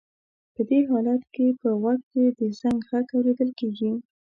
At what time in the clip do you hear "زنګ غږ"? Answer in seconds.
2.59-3.07